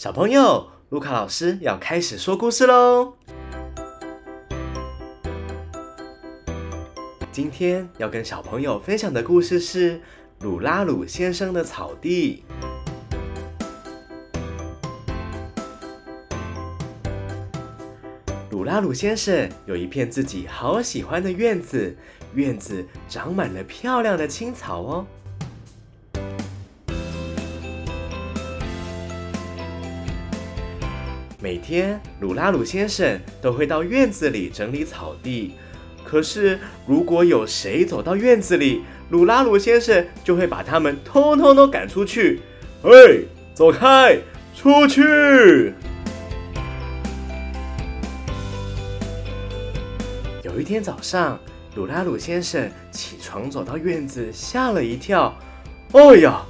[0.00, 3.12] 小朋友，卢卡老师要开始说故事喽。
[7.30, 9.98] 今天要跟小朋友分享的故事是
[10.40, 12.42] 《鲁拉鲁先生的草地》。
[18.48, 21.94] 鲁拉鲁先生有一片自己好喜欢的院子，
[22.32, 25.06] 院子长满了漂亮的青草哦。
[31.42, 35.52] 每天，鲁拉鲁先生都会到院子里整理草地。
[36.04, 42.42] 可是，如果有谁走到院子里，鲁拉鲁先生就会把他们通通都赶出去。
[42.82, 44.18] 嘿，走开，
[44.54, 45.72] 出去！
[50.42, 51.40] 有一天早上，
[51.74, 55.34] 鲁拉鲁先生起床走到院子，吓了一跳。
[55.92, 56.44] 哎呀！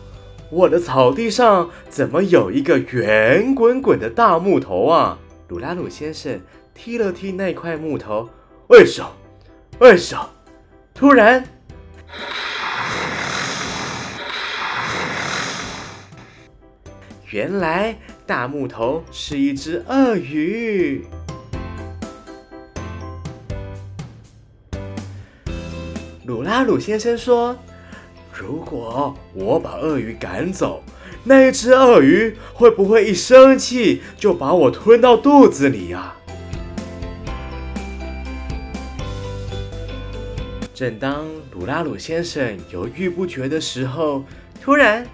[0.53, 5.17] 我的草地上怎么有一个圆滚滚的大木头啊？
[5.47, 6.41] 鲁拉鲁先生
[6.75, 8.29] 踢了踢那块木头，
[8.67, 9.09] 为什么？
[9.79, 10.29] 为什么？
[10.93, 11.45] 突然，
[17.31, 21.07] 原来大木头是一只鳄鱼。
[26.27, 27.57] 鲁拉鲁先生说。
[28.41, 30.83] 如果我把鳄鱼赶走，
[31.25, 36.17] 那一只鳄鱼会不会一生气就把我吞到肚子里呀？
[40.73, 44.25] 正当鲁拉鲁先生犹豫不决的时候，
[44.63, 45.07] 突然，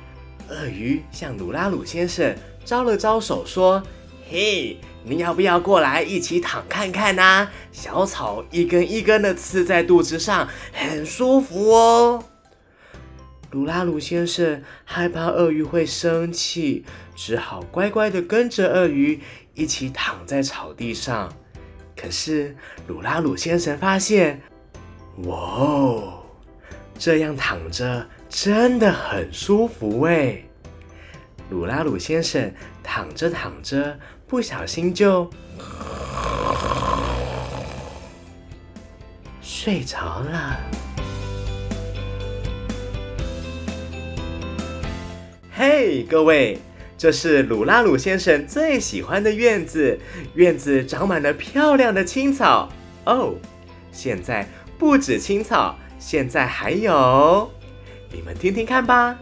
[0.48, 2.32] 鳄鱼向鲁拉鲁先生
[2.64, 3.82] 招了招手，说
[4.30, 7.48] ：“嘿，你要不要过来一起躺看看呐？
[7.72, 12.22] 小草一根一根的刺在肚子上，很舒服哦。”
[13.56, 19.18] 鲁拉鲁先生害怕鳄鱼会生气，只好乖乖的跟着鳄鱼
[19.54, 21.32] 一起躺在草地上。
[21.96, 22.54] 可是
[22.86, 24.42] 鲁拉鲁先生发现，
[25.24, 26.22] 哇哦，
[26.98, 30.42] 这样躺着真的很舒服哎！
[31.48, 32.52] 鲁拉鲁先生
[32.82, 35.30] 躺着躺着，不小心就
[39.40, 40.60] 睡着了。
[45.58, 46.58] 嘿各位，
[46.98, 49.98] 这是鲁拉鲁先生最喜欢的院子，
[50.34, 52.70] 院子长满了漂亮的青草
[53.06, 53.34] 哦。
[53.90, 54.46] 现在
[54.76, 57.50] 不止青草，现在还有，
[58.12, 59.18] 你们听听看吧。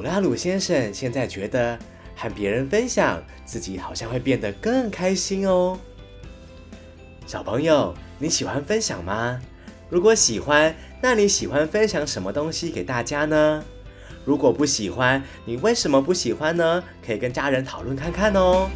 [0.00, 1.78] 鲁拉鲁先生现在觉得
[2.16, 5.78] 和别人分享自己好像会变得更开心哦。
[7.26, 9.38] 小朋友，你喜欢分享吗？
[9.90, 13.62] 如果喜欢，那你喜欢分享什么东西给大家呢？
[14.24, 16.82] 如果不喜欢，你为什么不喜欢呢？
[17.04, 18.70] 可以跟家人讨论看看哦。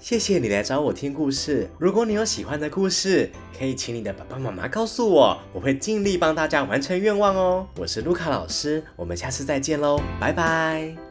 [0.00, 1.68] 谢谢你来找我听故事。
[1.78, 7.66] 如果你有喜欢的故事，可以请你的爸爸妈妈告诉我，我会尽力帮大家完成愿望哦。
[7.76, 11.09] 我是卢卡老师，我们下次再见喽，拜拜。